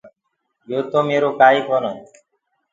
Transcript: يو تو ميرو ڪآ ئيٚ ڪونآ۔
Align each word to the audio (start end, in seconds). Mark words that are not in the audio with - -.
يو 0.71 0.79
تو 0.91 0.99
ميرو 1.07 1.29
ڪآ 1.39 1.47
ئيٚ 1.55 1.65
ڪونآ۔ 1.67 1.91